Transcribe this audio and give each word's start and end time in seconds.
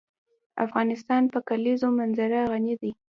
افغانستان 0.65 1.23
په 1.33 1.39
د 1.41 1.45
کلیزو 1.49 1.87
منظره 1.97 2.39
غني 2.51 2.75
دی. 2.81 2.91